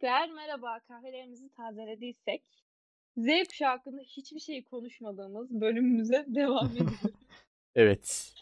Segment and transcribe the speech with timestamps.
[0.00, 0.80] Tekrar merhaba.
[0.88, 2.42] Kahvelerimizi tazelediysek
[3.16, 7.16] Z kuşağı hakkında hiçbir şey konuşmadığımız bölümümüze devam ediyoruz.
[7.74, 8.34] Evet.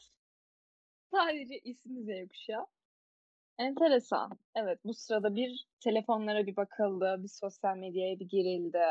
[1.10, 2.66] Sadece ismi Z kuşağı.
[3.58, 4.38] Enteresan.
[4.54, 8.84] Evet bu sırada bir telefonlara bir bakıldı, bir sosyal medyaya bir girildi.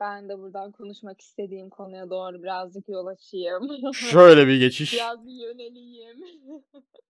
[0.00, 3.92] Ben de buradan konuşmak istediğim konuya doğru birazcık yol açayım.
[3.94, 4.92] Şöyle bir geçiş.
[4.94, 6.24] Biraz bir yöneleyim.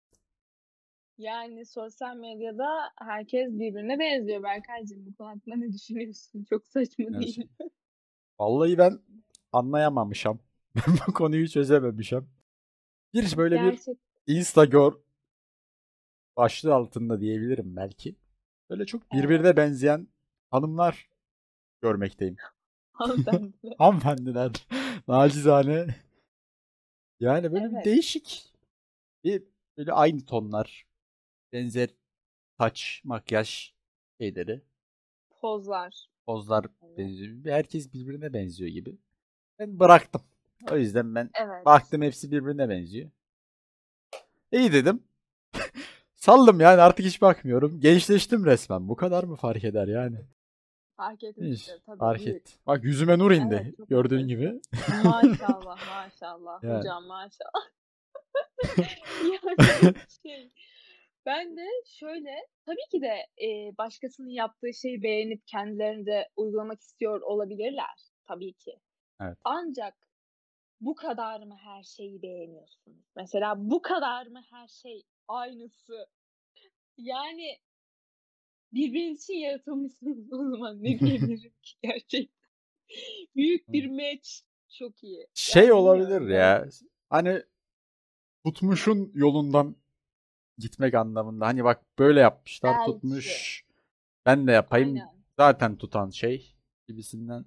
[1.18, 5.06] Yani sosyal medyada herkes birbirine benziyor Berkaycığım.
[5.06, 6.46] Bu konu hakkında ne düşünüyorsun?
[6.50, 7.22] Çok saçma Evet.
[7.22, 7.70] değil mi?
[8.40, 9.00] Vallahi ben
[9.52, 10.40] anlayamamışım.
[10.76, 12.30] Ben bu konuyu çözememişim.
[13.14, 14.94] Bir böyle bir Gerçek Instagör
[16.38, 18.16] başlığı altında diyebilirim belki.
[18.70, 19.24] Böyle çok Evet.
[19.24, 20.08] birbirine benzeyen
[20.52, 21.10] hanımlar
[21.82, 22.36] görmekteyim.
[22.94, 23.54] hanımefendi.
[23.78, 24.52] Hanımefendiler.
[25.08, 25.96] Nacizane.
[27.20, 27.86] Yani böyle bir Evet.
[27.86, 28.54] değişik.
[29.24, 29.44] Bir
[29.78, 30.86] böyle aynı tonlar.
[31.54, 31.90] Benzer
[32.58, 33.74] saç, makyaj
[34.20, 34.62] şeyleri.
[35.42, 36.08] Pozlar.
[36.26, 36.98] Pozlar Evet.
[36.98, 37.46] benziyor.
[37.56, 38.98] Herkes birbirine benziyor gibi.
[39.60, 40.22] Ben bıraktım.
[40.72, 41.66] O yüzden ben Evet.
[41.66, 43.10] baktım hepsi birbirine benziyor.
[44.52, 45.04] İyi dedim.
[46.16, 47.80] Saldım yani artık hiç bakmıyorum.
[47.80, 48.90] Gençleştim resmen.
[48.90, 50.18] Bu kadar mı fark eder yani?
[50.98, 51.98] Fark etmiştir tabii.
[52.00, 52.36] fark büyük.
[52.36, 52.60] et.
[52.68, 53.74] Bak yüzüme nur indi.
[53.78, 54.28] Evet, Gördüğün haklısın.
[54.28, 54.62] gibi.
[55.04, 56.64] Maşallah maşallah.
[56.64, 56.80] Yani.
[56.80, 57.68] Hocam maşallah.
[59.84, 60.52] yani şey
[61.26, 68.12] ben de şöyle tabii ki de e, başkasının yaptığı şeyi beğenip kendilerinde uygulamak istiyor olabilirler.
[68.26, 68.80] Tabii ki.
[69.22, 69.38] Evet.
[69.44, 69.94] Ancak
[70.82, 73.06] bu kadar mı her şeyi beğeniyorsunuz?
[73.16, 76.08] Mesela bu kadar mı her şey aynısı?
[76.98, 77.60] Yani
[78.74, 82.44] birbiriniz için yaratılmışsınız o zaman ne diyebilirim ki gerçekten.
[83.36, 84.30] Büyük bir match.
[84.80, 85.28] Çok iyi.
[85.34, 86.66] Şey Yani olabilir ya.
[87.10, 87.44] Hani
[88.46, 89.76] tutmuşun yolundan
[90.58, 91.46] gitmek anlamında.
[91.48, 92.92] Hani bak böyle yapmışlar Belki.
[92.92, 93.64] tutmuş.
[94.26, 94.90] Ben de yapayım.
[94.90, 95.14] Aynen.
[95.38, 96.56] Zaten tutan şey
[96.88, 97.46] gibisinden.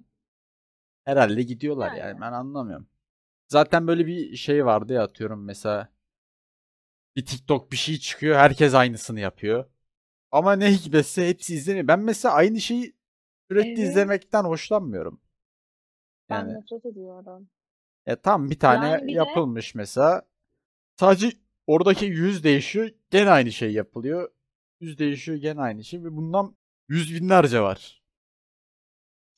[1.05, 1.99] Herhalde gidiyorlar yani.
[1.99, 2.21] Yani.
[2.21, 2.87] Ben anlamıyorum.
[3.47, 5.89] Zaten böyle bir şey vardı ya atıyorum mesela.
[7.15, 8.35] Bir TikTok bir şey çıkıyor.
[8.35, 9.65] Herkes aynısını yapıyor.
[10.31, 11.87] Ama ne hikmetse hepsi izleniyor.
[11.87, 12.95] Ben mesela aynı şeyi
[13.51, 13.89] sürekli Evet.
[13.89, 15.21] izlemekten hoşlanmıyorum.
[16.29, 17.49] Ben Yani nefret ediyorum.
[18.05, 20.21] e, tam bir tane Yani bir de yapılmış mesela.
[20.99, 21.31] Sadece
[21.67, 22.89] oradaki yüz değişiyor.
[23.11, 24.31] Gene aynı şey yapılıyor.
[24.79, 26.03] Yüz değişiyor gene aynı şey.
[26.03, 26.55] Ve bundan
[26.89, 28.01] yüz binlerce var.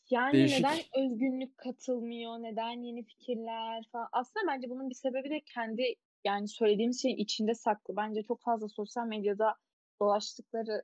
[0.10, 0.66] yani Değişik.
[0.66, 2.34] neden özgünlük katılmıyor?
[2.34, 4.10] Neden yeni fikirler falan?
[4.12, 5.96] Aslında bence bunun bir sebebi de kendi
[6.26, 7.96] yani söylediğimiz şeyin içinde saklı.
[7.98, 9.56] Bence çok fazla sosyal medyada
[10.02, 10.84] dolaştıkları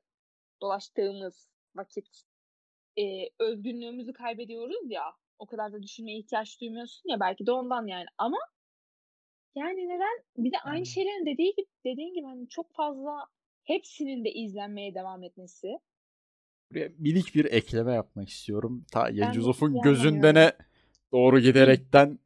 [0.62, 2.07] dolaştığımız vakit
[2.97, 3.03] e,
[3.39, 5.03] özgünlüğümüzü kaybediyoruz ya.
[5.39, 8.06] O kadar da düşünmeye ihtiyaç duymuyorsun ya belki de ondan yani.
[8.17, 8.38] Ama
[9.56, 10.24] yani neden?
[10.38, 13.28] Bir de aynı şeylerin dediği gibi dediğin gibi hani çok fazla
[13.64, 15.68] hepsinin de izlenmeye devam etmesi.
[16.72, 18.86] Buraya minik bir ekleme yapmak istiyorum.
[18.92, 20.54] Ta hiçbir gözündene
[21.12, 22.20] doğru giderekten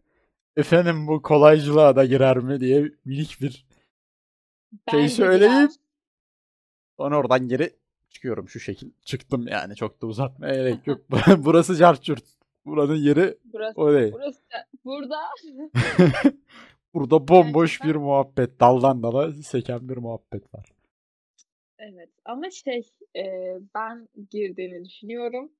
[0.58, 3.64] efendim bu kolaycılığa da girer mi diye minik bir şey
[4.88, 5.08] Bence girer.
[5.10, 5.70] söyleyeyim.
[6.98, 7.70] Sonra oradan geri
[8.10, 8.92] çıkıyorum şu şekil.
[9.06, 11.02] Çıktım yani çok da uzatmaya gerek yok.
[11.38, 12.24] Burası carçurt.
[12.66, 14.14] Buranın yeri Burası, o değil.
[14.14, 14.42] burası,
[14.86, 15.18] burada
[16.94, 18.60] Burada bomboş bir muhabbet.
[18.60, 20.70] Daldan dala seken bir muhabbet var.
[21.80, 25.52] evet ama şey e, ben girdiğini düşünüyorum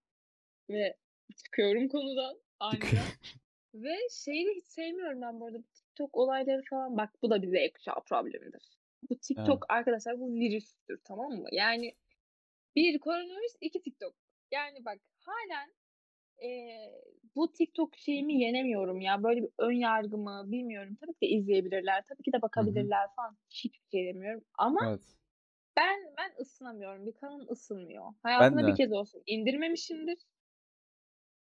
[0.70, 0.98] ve
[1.38, 2.90] çıkıyorum konudan aniden.
[3.74, 5.64] Ve şeyi hiç sevmiyorum ben bu arada.
[5.74, 6.98] TikTok olayları falan.
[6.98, 8.80] Bak bu da bir Z kuşağı problemidir.
[9.10, 9.24] Bu Evet.
[9.24, 11.48] TikTok arkadaşlar bu virüstür tamam mı?
[11.52, 11.96] Yani
[12.76, 14.14] bir koronavirüs iki TikTok.
[14.52, 15.74] Yani bak halen
[16.42, 17.02] eee,
[17.36, 19.24] bu TikTok şeyimi yenemiyorum ya.
[19.24, 20.98] Böyle bir ön yargımı bilmiyorum.
[21.02, 22.04] Tabii ki de izleyebilirler.
[22.10, 23.38] Tabii ki de bakabilirler falan.
[23.50, 24.44] Hiçbir şey demiyorum.
[24.58, 25.02] Ama Evet.
[25.78, 27.06] ben ben ısınamıyorum.
[27.06, 28.06] Bir kanım ısınmıyor.
[28.24, 30.18] Hayatımda bir kez olsun indirmemişimdir.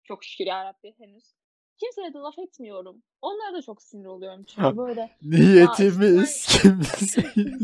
[0.05, 1.35] Çok şükür yarabbi henüz.
[1.77, 3.03] Kimseye de laf etmiyorum.
[3.23, 7.59] Onlara da çok sinir oluyorum çünkü böyle ya Niyetimiz kimseyi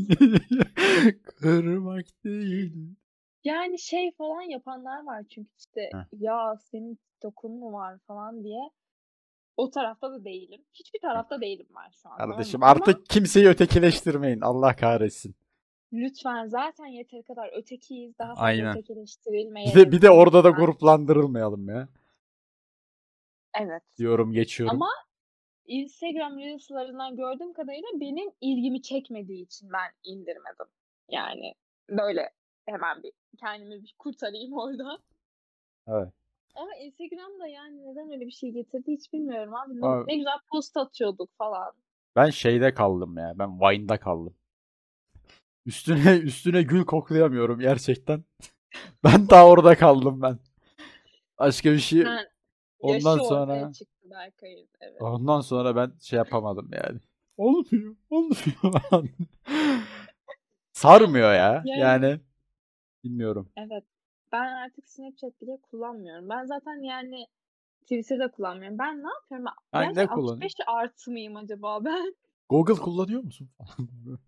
[1.23, 2.96] kırmak değil.
[3.44, 6.21] Yani şey falan yapanlar var çünkü işte Heh.
[6.21, 8.71] ya senin TikTok'un mu var falan diye.
[9.56, 10.65] O tarafta da değilim.
[10.73, 12.17] Hiçbir tarafta değilim ben şu an?
[12.17, 14.41] Kardeşim Ama artık kimseyi ötekileştirmeyin.
[14.41, 15.35] Allah kahretsin.
[15.93, 18.19] lütfen zaten yeteri kadar ötekiyiz.
[18.19, 18.61] Daha fazla Aynen.
[18.61, 21.89] Bir de ötekileştirilmeyelim bir de orada da gruplandırılmayalım ya.
[23.61, 23.83] Evet.
[23.99, 24.77] Diyorum geçiyorum.
[24.77, 24.91] Ama
[25.67, 30.67] Instagram Reels'larından gördüğüm kadarıyla benim ilgimi çekmediği için ben indirmedim.
[31.09, 31.55] Yani
[31.91, 32.31] böyle
[32.67, 34.99] hemen bir kendimi bir kurtarayım oradan.
[35.87, 36.09] Evet.
[36.55, 39.81] Ama Instagram'da yani neden öyle bir şey getirdi hiç bilmiyorum abi.
[39.81, 41.73] Ne, Abi, ne güzel post atıyorduk falan.
[42.17, 43.32] ben şeyde kaldım ya.
[43.38, 44.35] Ben Vine'da kaldım.
[45.67, 48.25] Üstüne üstüne gül koklayamıyorum gerçekten.
[49.05, 50.38] ben daha orada kaldım ben.
[51.38, 52.25] Başka bir şey Ha,
[52.81, 54.69] ondan sonra çıktı Berkay'ın.
[54.81, 55.03] Evet.
[55.03, 56.99] ondan sonra ben şey yapamadım yani.
[57.37, 59.08] Olmuyor, olmuyor.
[60.73, 61.62] Sarmıyor ya.
[61.67, 62.20] Yani- Yani
[63.04, 63.49] bilmiyorum.
[63.56, 63.84] Evet.
[64.32, 66.28] Ben artık Snapchat bile kullanmıyorum.
[66.28, 67.26] Ben zaten yani
[67.82, 68.78] Twitter'da kullanmıyorum.
[68.78, 69.46] Ben ne yapıyorum?
[69.72, 70.43] Ben Ay, ne gerçekten kullanıyorsun?
[70.43, 72.14] 65 artı mıyım acaba ben?
[72.49, 73.50] Google kullanıyor musun?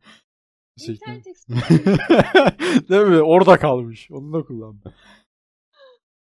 [0.76, 1.22] Explorer
[2.88, 3.22] Değil mi?
[3.22, 4.10] Orada kalmış.
[4.10, 4.80] Onu da kullan.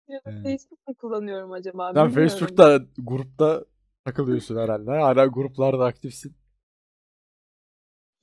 [0.07, 0.43] ya da Evet.
[0.43, 1.93] Facebook mu kullanıyorum acaba?
[1.93, 2.29] Sen Bilmiyorum.
[2.29, 3.65] Facebook'ta grupta
[4.05, 4.91] takılıyorsun herhalde.
[4.91, 6.35] Hala gruplarda aktifsin.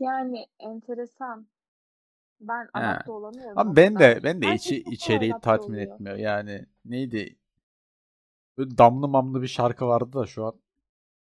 [0.01, 1.47] Yani enteresan.
[2.41, 2.69] Ben He.
[2.75, 3.57] adapte olamıyorum.
[3.57, 5.95] o Ama ben de ben de Herkes içi, çok içeriği adapte tatmin oluyor.
[5.95, 6.17] etmiyor.
[6.17, 7.37] Yani neydi?
[8.59, 10.55] Böyle damlı mamlı bir şarkı vardı da şu an.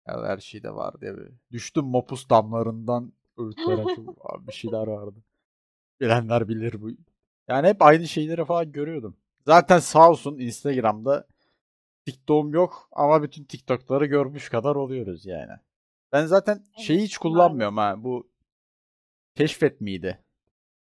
[0.07, 1.31] Ya her şeyde vardı ya böyle.
[1.53, 4.07] Düştüm mopus damlarından öğütler akıl.
[4.21, 5.23] Abi bir şeyler vardı.
[6.01, 6.91] Bilenler bilir bu.
[7.49, 9.17] Yani hep aynı şeyleri falan görüyordum.
[9.47, 11.27] Zaten sağ olsun Instagram'da
[12.07, 15.53] TikTok'um yok ama bütün TikTok'ları görmüş kadar oluyoruz yani.
[16.13, 17.95] Ben zaten şeyi hiç kullanmıyorum ha.
[18.05, 18.31] Bu
[19.35, 20.24] keşfet miydi?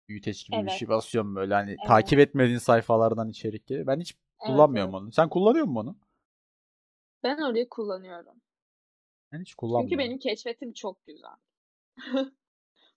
[0.09, 0.71] Büyüteç gibi bir Evet.
[0.71, 1.87] şey basıyorum böyle hani Evet.
[1.87, 3.69] takip etmediğin sayfalardan içerik.
[3.69, 5.01] Ben hiç Evet, kullanmıyorum evet.
[5.01, 5.11] onu.
[5.11, 5.97] Sen kullanıyor musun onu?
[7.23, 8.41] Ben orayı kullanıyorum.
[9.31, 9.99] Ben hiç Çünkü kullanmıyorum.
[9.99, 11.35] benim keşfetim çok güzel.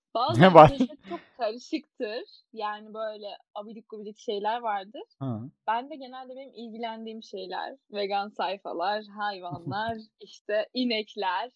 [0.14, 0.68] Bazen var?
[0.68, 2.22] keşfet çok karışıktır.
[2.52, 5.02] Yani böyle abidik gubidik şeyler vardır.
[5.18, 5.40] Ha.
[5.66, 11.50] Ben de genelde benim ilgilendiğim şeyler, vegan sayfalar, hayvanlar, işte inekler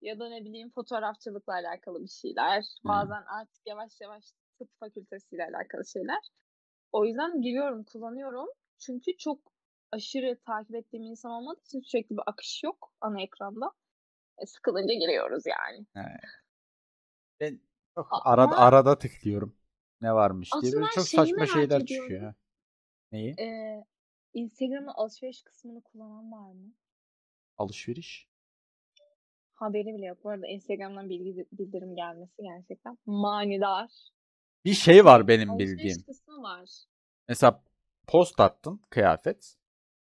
[0.00, 2.60] ya da ne bileyim fotoğrafçılıkla alakalı bir şeyler.
[2.82, 2.88] Hı.
[2.88, 4.24] Bazen artık yavaş yavaş
[4.58, 6.28] tıp fakültesiyle alakalı şeyler.
[6.92, 8.48] O yüzden giriyorum, kullanıyorum.
[8.78, 9.40] Çünkü çok
[9.92, 13.72] aşırı takip ettiğim insan olmadığı için sürekli bir akış yok ana ekranda.
[14.38, 15.86] E, sıkılınca giriyoruz yani.
[17.40, 17.60] Ben
[17.94, 19.56] çok A- arada, ama- arada tıklıyorum.
[20.00, 20.72] Ne varmış diye.
[20.72, 21.86] Böyle çok saçma şeyler ediyorum.
[21.86, 22.34] çıkıyor.
[23.12, 23.34] Neyi?
[23.40, 23.84] Ee,
[24.34, 26.72] Instagram'ın alışveriş kısmını kullanan var mı?
[27.58, 28.28] Alışveriş.
[29.54, 30.24] Haberi bile yok.
[30.24, 33.90] Bu arada Instagram'dan bilgi bildirim gelmesi gerçekten manidar.
[34.66, 36.02] Bir şey var benim Alışveriş bildiğim.
[36.02, 36.70] kısmı var.
[37.28, 37.62] Mesela
[38.06, 39.56] post attın kıyafet.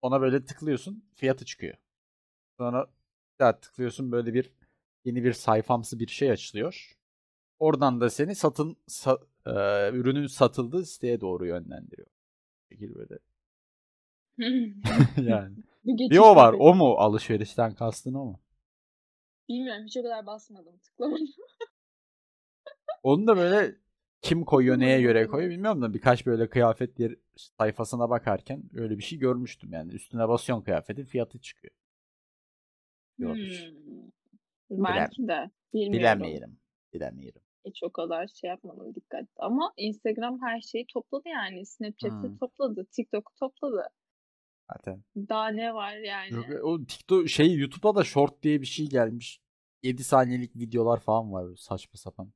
[0.02, 1.78] Ona böyle tıklıyorsun fiyatı çıkıyor.
[2.58, 4.52] Sonra bir daha tıklıyorsun böyle bir
[5.06, 6.98] yeni bir sayfamsı bir şey açılıyor.
[7.60, 9.52] Oradan da seni satın sa- e,
[9.98, 12.08] ürünün satıldığı siteye doğru yönlendiriyor.
[12.08, 13.20] Bu şekilde böyle.
[15.32, 15.56] yani.
[15.86, 16.56] Bir geçiş o var.
[16.60, 18.40] O mu alışverişten kastın o mu?
[19.50, 19.86] Bilmiyorum.
[19.86, 20.78] Hiç o kadar basmadım.
[20.78, 21.28] Tıklamadım.
[23.04, 23.76] Onu da böyle
[24.22, 29.04] kim koyuyor neye göre koyuyor bilmiyorum da birkaç böyle kıyafet yer sayfasına bakarken öyle bir
[29.04, 29.94] şey görmüştüm yani.
[29.94, 31.74] Üstüne basıyorsun kıyafetin fiyatı çıkıyor.
[33.18, 33.28] Hmm.
[34.70, 35.52] Belki de.
[35.74, 36.00] Bilmiyorum.
[36.00, 36.60] Bilemeyelim.
[36.94, 37.42] Bilemeyelim.
[37.66, 39.26] Hiç o kadar şey yapmadım dikkat.
[39.38, 41.66] Ama Instagram her şeyi topladı yani.
[41.66, 42.38] Snapchat'i Hmm.
[42.38, 42.86] topladı.
[42.92, 43.90] TikTok'u topladı.
[44.72, 45.04] Zaten.
[45.16, 46.34] Daha ne var yani?
[46.34, 49.42] Yok, o TikTok şey YouTube'da da short diye bir şey gelmiş.
[49.84, 52.32] 7 saniyelik videolar falan var böyle saçma sapan.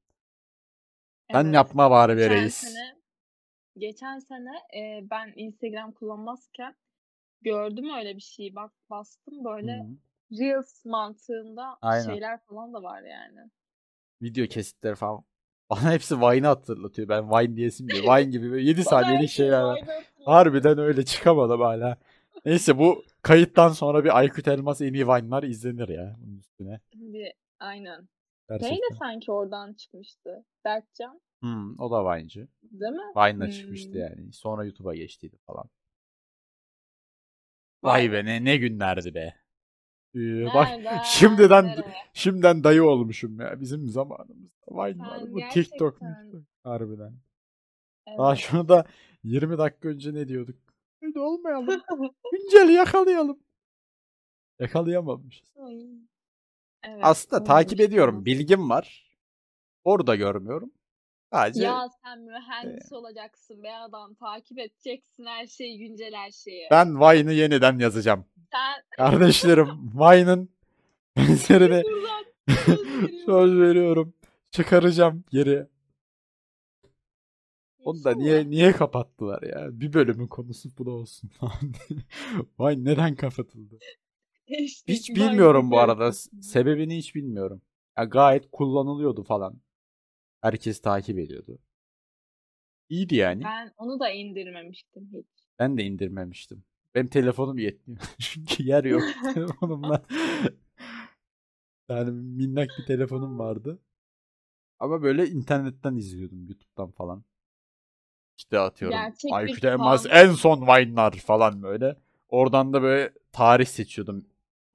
[1.32, 1.56] Sen Evet.
[1.56, 2.56] yapma bari be Geçen reis.
[2.56, 2.96] sene,
[3.78, 6.76] geçen sene e, ben Instagram kullanmazken
[7.42, 8.56] gördüm öyle bir şey.
[8.56, 9.86] Bak bastım böyle Hı.
[10.40, 12.06] Reels mantığında Aynen.
[12.06, 13.50] şeyler falan da var yani.
[14.22, 15.24] Video kesitleri falan.
[15.70, 17.10] Bana hepsi Vine'ı hatırlatıyor.
[17.10, 18.04] Ben Vine diyesim diyor.
[18.18, 19.80] Vine gibi böyle 7 Bana saniyelik şey şeyler var.
[19.80, 20.28] Hatırlatıyor.
[20.28, 21.98] Harbiden öyle çıkamadım hala.
[22.46, 26.80] Neyse bu kayıttan sonra bir Aykut Elmas en iyi Vine'lar izlenir ya bunun üstüne.
[26.96, 28.08] Bir, aynen.
[28.60, 28.96] Şey de Gerçekten.
[28.98, 30.46] sanki oradan çıkmıştı.
[30.66, 32.48] Berkcan Hmm, o da Vine'cı.
[32.64, 33.02] değil mi?
[33.16, 34.00] Vine'la çıkmıştı Hmm.
[34.00, 34.34] yani.
[34.34, 35.70] Sonra YouTube'a geçtiydi falan.
[37.84, 39.36] Vay Vay be ne, ne günlerdi be.
[40.16, 40.68] Ee, bak
[41.06, 43.60] şimdiden şimdiden dayı olmuşum ya.
[43.62, 44.98] Bizim zamanımızda vardı.
[45.10, 46.42] Sen Bu TikTok gerçekten- TikTok.
[46.64, 47.14] Harbiden.
[48.18, 48.40] Daha Evet.
[48.40, 48.86] şunu da
[49.24, 50.56] 20 dakika önce ne diyorduk?
[51.02, 51.68] Öyle olmayalım.
[52.32, 53.40] Günceli yakalayalım.
[54.60, 55.48] Yakalayamamışız.
[55.58, 55.88] Ay.
[56.84, 58.26] Evet, Aslında onu takip ediyorum.
[58.26, 59.16] Bilgim var.
[59.84, 60.72] Orada görmüyorum.
[61.34, 64.14] Sadece Ya sen mühendis olacaksın be adam.
[64.14, 66.68] Takip edeceksin her şeyi, güncel her şeyi.
[66.72, 68.26] ben Vine'ı yeniden yazacağım.
[68.52, 70.50] Sen Kardeşlerim Vine'ın
[71.18, 71.84] benzerini
[73.26, 74.14] söz veriyorum.
[74.52, 75.68] Çıkaracağım geri.
[77.84, 79.80] Onu da niye niye kapattılar ya?
[79.80, 81.32] Bir bölümün konusu bu da olsun.
[82.60, 83.80] Vine neden kapatıldı?
[84.60, 86.12] İşte Hiç bilmiyorum bu arada.
[86.42, 87.62] Sebebini hiç bilmiyorum.
[87.98, 89.62] Ya gayet kullanılıyordu falan.
[90.42, 91.60] Herkes takip ediyordu.
[92.90, 93.44] İyiydi yani.
[93.44, 95.28] Ben onu da indirmemiştim hiç.
[95.60, 96.64] Ben de indirmemiştim.
[96.96, 98.02] Benim telefonum yetmiyor.
[98.20, 99.04] Çünkü yer yok
[99.34, 100.02] telefonumda.
[101.90, 103.80] Yani minnak bir telefonum vardı.
[104.80, 107.24] Ama böyle internetten izliyordum YouTube'dan falan.
[108.38, 110.00] işte atıyorum Gerçek fan.
[110.10, 111.96] en son Vine'lar falan böyle.
[112.30, 114.26] Oradan da böyle tarih seçiyordum.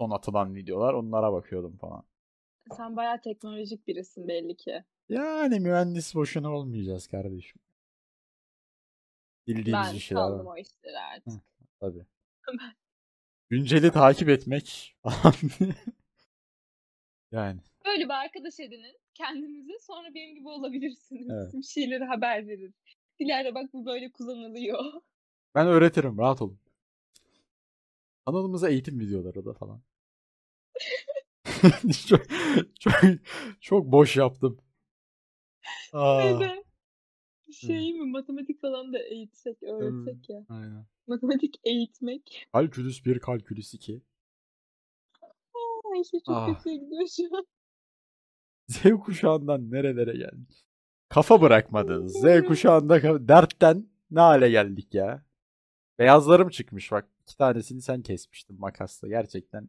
[0.00, 0.95] Son atılan videolar.
[0.95, 2.05] Onlara bakıyordum falan.
[2.76, 4.85] Sen bayağı teknolojik birisin belli ki.
[5.09, 7.61] Yani mühendis boşuna olmayacağız kardeşim.
[9.47, 10.57] Bildiğimiz Ben bir şeyler saldım var.
[10.57, 11.33] o işleri artık.
[11.81, 12.07] Tabii.
[12.49, 12.75] Ben-
[13.50, 15.35] Günceli takip etmek falan.
[17.33, 17.61] yani.
[17.85, 21.29] Böyle bir arkadaş edinin kendinize sonra benim gibi olabilirsiniz.
[21.31, 21.53] Evet.
[21.55, 22.75] Bir şeyleri haber verin.
[23.21, 24.85] Dilara bak bu böyle kullanılıyor.
[25.55, 26.59] Ben öğretirim rahat olun.
[28.26, 29.83] Kanalımıza eğitim videoları da falan.
[32.09, 32.21] çok,
[32.80, 32.92] çok,
[33.61, 34.59] çok boş yaptım.
[35.92, 36.64] Aa, Neden?
[37.52, 40.45] Şey mi matematik falan da eğitsek, öğretsek ya.
[40.49, 40.87] aynen.
[41.06, 42.47] Matematik eğitmek.
[42.52, 44.02] Kalkülüs 1, kalkülüs 2.
[45.95, 46.56] Ay şey çok Ah.
[46.56, 47.47] kötüye gidiyor şu an.
[48.68, 50.66] Z kuşağından nerelere geldik?
[51.09, 52.12] Kafa bırakmadınız.
[52.12, 55.25] Z kuşağında dertten ne hale geldik ya?
[55.99, 57.09] Beyazlarım çıkmış bak.
[57.23, 59.09] İki tanesini sen kesmiştin makasla.
[59.09, 59.69] Gerçekten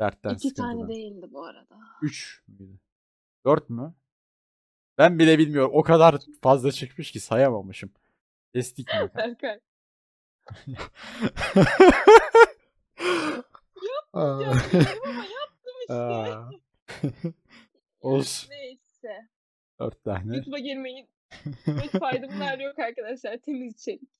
[0.00, 0.70] dertten İki sıkıntıdan.
[0.78, 1.78] tane değildi bu arada.
[2.02, 2.78] 3 müydü?
[3.46, 3.94] 4 mü?
[4.98, 5.70] Ben bile bilmiyorum.
[5.74, 7.92] O kadar fazla çıkmış ki sayamamışım.
[8.54, 9.10] Kestik mi?
[9.16, 9.60] Berkay.
[14.12, 15.94] Ama yaptım işte.
[15.94, 16.50] Aa.
[18.00, 18.50] Olsun.
[18.50, 19.28] Neyse.
[19.80, 20.36] 4 tane.
[20.36, 21.08] YouTube'a girmeyin.
[21.66, 23.36] Hiç faydamlar yok arkadaşlar.
[23.36, 24.10] Temiz içerik.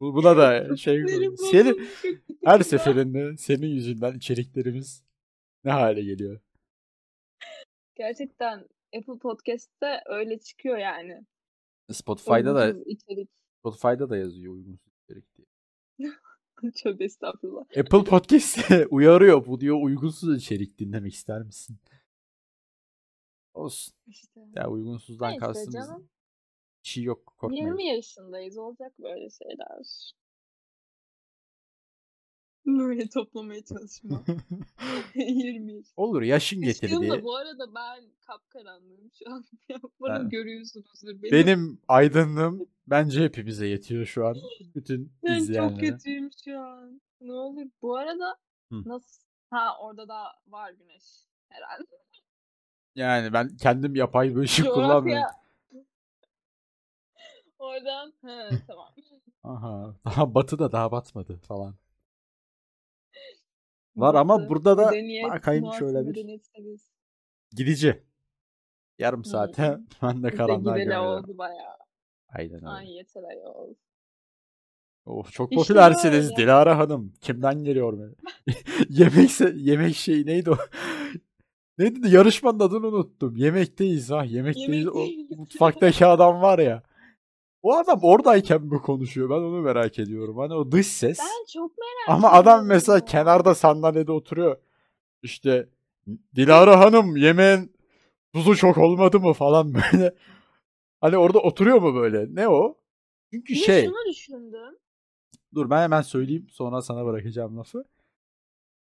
[0.00, 1.06] Bu- Buna da şey
[1.50, 5.04] senin çok her seferinde senin yüzünden içeriklerimiz
[5.64, 6.40] ne hale geliyor?
[7.94, 8.68] Gerçekten
[8.98, 11.26] Apple Podcast'te öyle çıkıyor yani.
[11.92, 13.28] Spotify'da da içerik.
[13.58, 15.46] Spotify'da da yazıyor uygunsuz içerik diye.
[16.82, 17.62] Tövbe estağfurullah.
[17.62, 21.76] Apple Podcast'te uyarıyor bu diyor uygunsuz içerik dinlemek ister misin?
[23.54, 23.94] Olsun.
[24.06, 24.40] İşte.
[24.54, 26.08] Ya uygunsuzdan kastımız canım.
[26.84, 27.66] Bir şey yok korkmayın.
[27.66, 28.58] 20 yaşındayız.
[28.58, 30.12] Olacak böyle şeyler.
[32.66, 34.22] Böyle toplamaya çalışma.
[35.14, 35.86] 20 yaş.
[35.96, 37.10] Olur yaşın getirdiği.
[37.10, 39.44] da bu arada ben kapkaranlığım şu an.
[40.00, 41.32] Umarım Ben- görüyorsunuzdur beni.
[41.32, 44.36] Benim aydınlığım bence hepimize yetiyor şu an.
[44.74, 45.90] Bütün Ben çok izleyenlere.
[45.90, 47.00] kötüyüm şu an.
[47.20, 47.66] Ne olur.
[47.82, 48.36] Bu arada
[48.70, 48.82] Hı.
[48.88, 49.22] nasıl?
[49.50, 51.04] Ha orada da var güneş
[51.48, 51.84] herhalde.
[52.94, 54.84] Yani ben kendim yapay bir ışık Coğrafya.
[54.88, 55.24] kullanmıyorum.
[57.62, 58.12] Oradan.
[58.22, 58.88] Ha tamam.
[59.44, 59.94] Aha.
[60.04, 61.74] Daha batıda daha batmadı falan.
[63.96, 66.40] Var ama Batı, burada da medeniyet, bakayım muasır şöyle bir
[67.56, 68.02] gidici.
[68.98, 71.24] Yarım saate ben de karanlığa gideli gömüyorum.
[71.24, 71.76] oldu bayağı.
[72.28, 72.68] Aynen öyle.
[72.68, 73.74] Ay yeter ayol.
[75.06, 76.36] Of çok İşte popülersiniz böyle.
[76.36, 77.12] Dilara Hanım.
[77.20, 78.14] Kimden geliyor mu?
[78.88, 80.56] Yemekse yemek şey neydi o?
[81.78, 82.08] Neydi?
[82.14, 83.36] Yarışmanın adını unuttum.
[83.36, 84.24] Yemekteyiz ha.
[84.24, 84.88] Yemekteyiz.
[84.88, 85.38] O Yemekteyiz.
[85.38, 86.82] mutfaktaki adam var ya.
[87.62, 89.30] O adam oradayken mi konuşuyor?
[89.30, 90.38] Ben onu merak ediyorum.
[90.38, 91.18] Hani o dış ses.
[91.18, 94.56] Ben çok merak Ama adam ediyorum mesela kenarda sandalyede oturuyor.
[95.22, 95.68] İşte
[96.34, 97.72] Dilara Hanım yemeğin
[98.34, 100.14] tuzu çok olmadı mı falan böyle.
[101.00, 102.34] Hani orada oturuyor mu böyle?
[102.34, 102.76] Ne o?
[103.32, 103.84] Çünkü de şey.
[103.84, 104.78] şunu düşündüm.
[105.54, 107.84] Dur ben hemen söyleyeyim sonra sana bırakacağım lafı.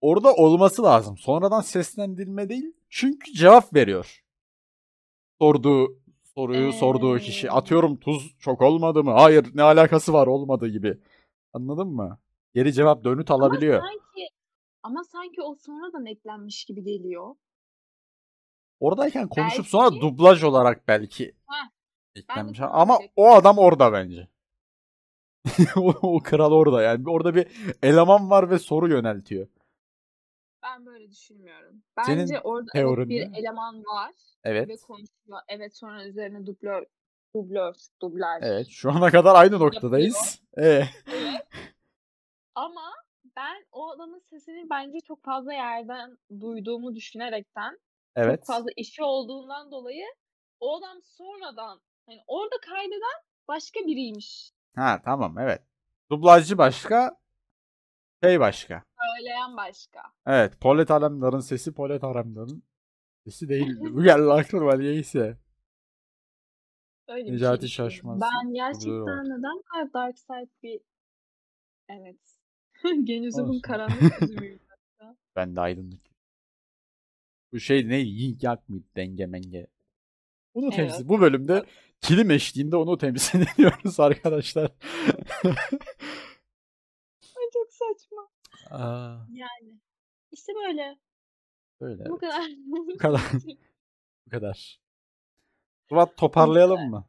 [0.01, 1.17] Orada olması lazım.
[1.17, 2.73] Sonradan seslendirme değil.
[2.89, 4.23] Çünkü cevap veriyor.
[5.41, 6.02] Sorduğu
[6.37, 7.47] soruyu sorduğu kişi.
[7.47, 7.49] Ee.
[7.49, 9.11] Atıyorum tuz çok olmadı mı?
[9.11, 10.97] Hayır ne alakası var olmadı gibi.
[11.53, 12.19] Anladın mı?
[12.55, 13.79] Geri cevap dönüt alabiliyor.
[13.79, 14.27] Ama sanki,
[14.83, 17.35] ama sanki o sonradan eklenmiş gibi geliyor.
[18.79, 21.69] Oradayken konuşup Belki- sonra dublaj olarak belki Heh,
[22.15, 22.59] eklenmiş.
[22.59, 24.27] tam Ama o adam orada bence.
[25.75, 27.09] o, o kral orada yani.
[27.09, 27.47] Orada bir
[27.83, 29.47] eleman var ve soru yöneltiyor.
[30.63, 31.83] Ben böyle düşünmüyorum.
[32.05, 34.11] Senin Bence orada teorin evet bir eleman var
[34.43, 34.69] Evet.
[34.69, 35.39] ve konuşuyor.
[35.47, 36.85] Evet sonra üzerine dublör,
[37.35, 38.43] dublör, dublaj.
[38.43, 38.67] Evet.
[38.67, 40.41] Şu ana kadar aynı noktadayız.
[40.57, 41.47] Ee, Evet.
[42.55, 42.93] Ama
[43.35, 47.79] ben o adamın sesini bence çok fazla yerden duyduğumu düşünerekten
[48.15, 48.39] evet.
[48.39, 50.05] çok fazla işi olduğundan dolayı
[50.59, 54.51] o adam sonradan hani orada kaydeden başka biriymiş.
[54.75, 55.61] Ha tamam evet.
[56.11, 57.17] Dublajcı başka,
[58.23, 58.83] şey başka.
[59.17, 60.01] Söyleyen başka.
[60.27, 60.61] Evet.
[60.61, 62.63] Polet Alemdar'ın sesi Polet Alemdar'ın
[63.23, 63.75] sesi değil.
[63.79, 65.37] Bu geldi aklıma neyse.
[67.07, 67.85] Öyle bir Necati şey.
[67.85, 70.81] Şaşmaz Ben gerçekten neden kadar Dark Side bir
[71.89, 72.19] evet.
[73.03, 74.59] Genüzümün karanlık yüzümüyüm.
[75.35, 76.01] Ben de aydınlık.
[77.53, 77.97] Bu şey ne?
[77.97, 78.83] Yin yang mı?
[78.95, 79.67] Denge menge.
[80.53, 80.75] Onu Evet.
[80.75, 81.09] temsil.
[81.09, 81.65] Bu bölümde
[82.01, 84.71] kilim eşliğinde onu temsil ediyoruz arkadaşlar.
[88.71, 89.79] Aa, Yani.
[90.31, 90.99] İşte böyle.
[91.81, 92.05] böyle.
[92.09, 92.51] Bu kadar.
[92.65, 93.21] Bu kadar.
[94.25, 94.81] Bu kadar.
[95.89, 97.05] Suat toparlayalım mı?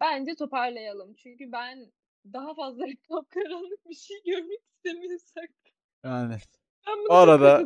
[0.00, 1.14] Bence toparlayalım.
[1.14, 1.92] Çünkü ben
[2.32, 5.50] daha fazla kapkaranlık bir şey görmek istemiyorsak.
[6.04, 6.36] Yani
[6.86, 7.64] Ben arada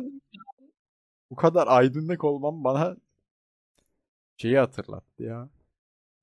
[1.29, 2.97] bu kadar aydınlık olmam bana
[4.37, 5.49] şeyi hatırlattı ya.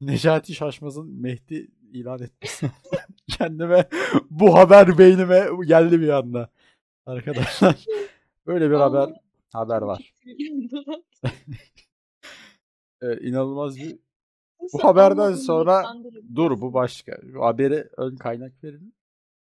[0.06, 2.70] Necati Şaşmaz'ın Mehdi ilan etmesi.
[3.28, 3.88] Kendime
[4.30, 6.50] bu haber beynime geldi bir anda.
[7.06, 7.84] Arkadaşlar
[8.46, 9.10] böyle bir haber
[9.52, 10.14] haber var.
[13.00, 13.98] Evet, inanılmaz bir
[14.72, 15.84] bu haberden sonra
[16.34, 17.20] dur bu başka.
[17.32, 18.94] Şu haberi ön kaynak verin.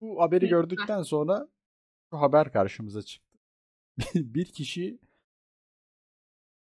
[0.00, 1.48] Bu haberi gördükten sonra
[2.10, 3.38] şu haber karşımıza çıktı.
[4.14, 4.98] bir kişi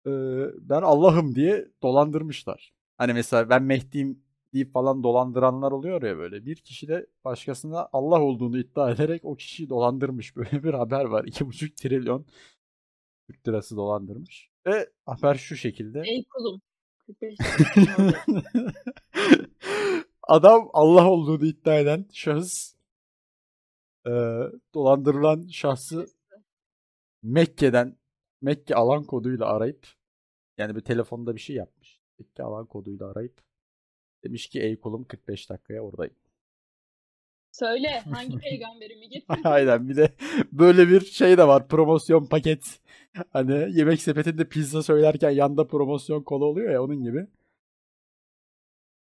[0.07, 0.11] e,
[0.59, 2.74] ben Allah'ım diye dolandırmışlar.
[2.99, 4.25] Hani mesela ben Mehdi'yim
[4.55, 6.47] deyip falan dolandıranlar oluyor ya böyle.
[6.47, 10.37] Bir kişi de başkasına Allah olduğunu iddia ederek o kişiyi dolandırmış.
[10.37, 11.25] Böyle bir haber var.
[11.25, 12.27] 2,5 trilyon
[13.27, 14.51] Türk lirası dolandırmış.
[14.67, 16.03] Ve haber şu şekilde.
[16.07, 16.61] Ey kulum.
[17.07, 18.73] 45 dakika oldu.
[20.23, 22.75] Adam Allah olduğunu iddia eden şahıs
[24.07, 24.11] e,
[24.75, 26.07] dolandırılan şahsı
[27.23, 27.97] Mekke'den
[28.41, 29.89] Mekke alan koduyla arayıp
[30.59, 32.04] yani bir telefonda bir şey yapmış.
[32.19, 33.43] Mekke alan koduyla arayıp
[34.25, 36.15] demiş ki ey kulum 45 dakikaya oradayım.
[37.53, 39.45] Söyle hangi peygamberimi getirdin?
[39.45, 40.15] Aynen bir de
[40.53, 42.81] böyle bir şey de var promosyon paket.
[43.31, 47.27] Hani yemek sepetinde pizza söylerken yanda promosyon kola oluyor ya onun gibi.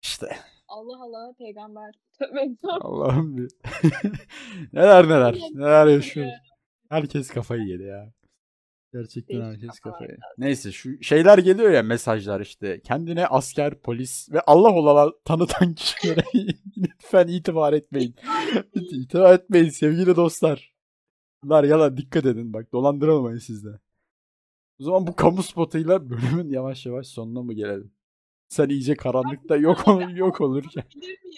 [0.02, 0.38] İşte
[0.68, 1.96] Allah Allah peygamber.
[2.20, 2.56] Tövbe.
[2.64, 3.52] Allah'ım bir.
[4.74, 6.34] neler neler neler yaşıyoruz.
[6.90, 8.14] Herkes kafayı yedi ya.
[8.94, 10.18] Gerçekten Değişik herkes kafayı.
[10.38, 12.82] Neyse şu şeyler geliyor ya mesajlar işte.
[12.82, 16.24] Kendine asker, polis ve Allah olarak tanıtan kişilere
[16.78, 18.16] lütfen itibar etmeyin.
[18.76, 20.74] itibar etmeyin sevgili dostlar.
[21.44, 23.80] Bunlar yalan dikkat edin bak dolandırılmayın siz de.
[24.80, 27.92] O zaman bu kamu spotuyla bölümün yavaş yavaş sonuna mı gelelim?
[28.50, 30.84] Sen iyice karanlıkta yok olur yok olurken.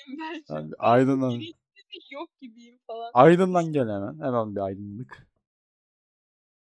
[0.08, 0.72] Yani an?
[0.80, 1.42] aydınlan.
[2.12, 3.12] Yok gibiyim falan.
[3.14, 4.20] Aydınlan gel hemen.
[4.20, 5.29] Hemen bir aydınlık.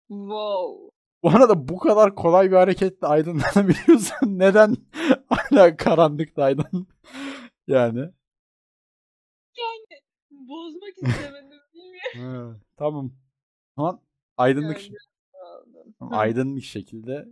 [0.08, 0.90] Wow.
[1.22, 4.76] Bu arada bu kadar kolay bir hareketle aydınlanabiliyorsan neden
[5.28, 6.86] hala karanlıkta aydın?
[7.66, 8.10] Yani.
[10.30, 12.54] Bozmak istemedim bilmiyorum.
[12.54, 13.12] Ha, tamam.
[13.76, 14.00] An
[14.36, 15.94] aydınlık aldım.
[15.98, 17.28] tamam, aydınlık şekilde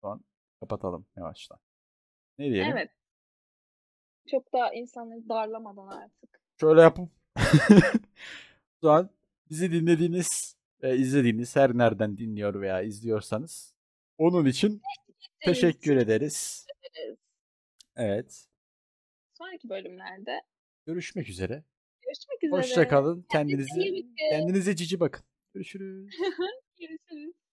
[0.00, 0.24] şu an
[0.60, 1.58] kapatalım yavaştan.
[2.38, 2.72] Ne diyelim?
[2.72, 2.90] Evet.
[4.30, 6.40] Çok daha insanları darlamadan artık.
[6.60, 7.10] Şöyle yapıp
[8.80, 9.10] şu an
[9.50, 13.74] bizi dinlediğiniz ve izlediğiniz her nereden dinliyor veya izliyorsanız
[14.18, 14.82] onun için
[15.40, 16.66] teşekkür ederiz.
[16.90, 17.16] ederiz.
[17.96, 18.46] Evet.
[19.32, 20.42] Sonraki bölümlerde
[20.86, 21.64] Görüşmek üzere.
[22.02, 22.60] görüşmek üzere.
[22.60, 23.26] Hoşça kalın.
[23.32, 23.80] Kendinize
[24.30, 25.24] kendinize cici bakın.
[25.54, 26.14] Görüşürüz.
[26.80, 27.34] Görüşürüz.